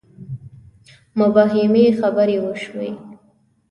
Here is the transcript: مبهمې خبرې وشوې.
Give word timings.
مبهمې 1.19 1.85
خبرې 1.99 2.37
وشوې. 2.45 2.89